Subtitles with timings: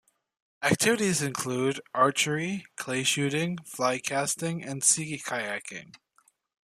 [0.63, 5.95] Activities include archery, clay shooting, fly casting, and sea kayaking.